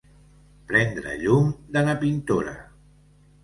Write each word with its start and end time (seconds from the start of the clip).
Prendre 0.71 1.13
llum 1.21 1.53
de 1.77 1.87
na 1.91 1.97
Pintora. 2.07 2.59